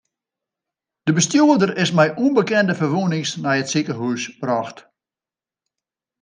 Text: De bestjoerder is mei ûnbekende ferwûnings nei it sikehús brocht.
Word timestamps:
De 1.07 1.13
bestjoerder 1.17 1.71
is 1.83 1.91
mei 1.97 2.09
ûnbekende 2.25 2.73
ferwûnings 2.79 3.31
nei 3.43 3.57
it 3.61 3.69
sikehús 3.73 4.23
brocht. 4.41 4.77